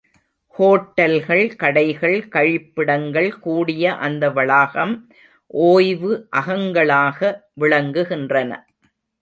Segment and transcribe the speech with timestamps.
[0.55, 5.09] ஹோட்டல்கள், கடைகள், கழிப்பிடங்கள் கூடிய அந்த வளாகம்
[5.47, 7.19] ஓய்வு அகங்களாக
[7.59, 8.51] விளங்குகின்றன.